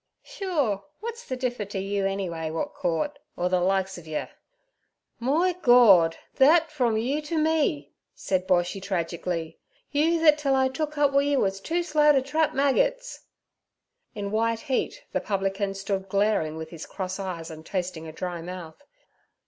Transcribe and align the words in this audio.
'Sure 0.23 0.83
what's 0.99 1.23
ther 1.23 1.35
differ 1.35 1.63
to 1.63 1.77
you 1.77 2.07
anny 2.07 2.27
way 2.27 2.49
what 2.49 2.73
Coort, 2.73 3.19
or 3.37 3.49
ther 3.49 3.59
likes 3.59 3.99
ov 3.99 4.07
yer?' 4.07 4.29
'My 5.19 5.53
Gord! 5.61 6.17
thet 6.33 6.71
from 6.71 6.97
you 6.97 7.21
to 7.21 7.37
me' 7.37 7.93
said 8.15 8.47
Boshy 8.47 8.81
tragically—'you 8.81 10.19
thet 10.19 10.39
till 10.39 10.55
I 10.55 10.69
took 10.69 10.97
up 10.97 11.13
wi' 11.13 11.21
yer 11.21 11.37
was 11.39 11.61
too 11.61 11.83
slow 11.83 12.11
t' 12.13 12.21
trap 12.23 12.55
maggots.' 12.55 13.27
In 14.15 14.31
white 14.31 14.61
heat 14.61 15.03
the 15.11 15.21
publican 15.21 15.75
stood 15.75 16.09
glaring 16.09 16.57
with 16.57 16.71
his 16.71 16.87
cross 16.87 17.19
eyes 17.19 17.51
and 17.51 17.63
tasting 17.63 18.07
a 18.07 18.11
dry 18.11 18.41
mouth. 18.41 18.83